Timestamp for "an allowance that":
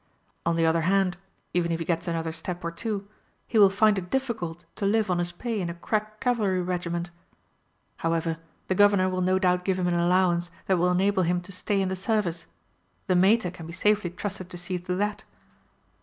9.85-10.79